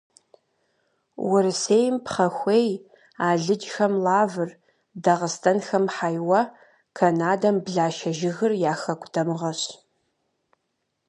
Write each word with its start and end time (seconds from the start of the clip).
Урысейм 1.31 1.95
пхъэхуей, 2.05 2.69
алыджхэм 3.29 3.93
лавр, 4.05 4.49
дагъыстэнхэм 5.03 5.85
хьэиуэ, 5.95 6.41
канадэм 6.97 7.57
блашэ 7.65 8.11
жыгыр 8.17 8.51
я 8.71 8.73
хэку 8.81 9.09
дамыгъэщ. 9.13 9.61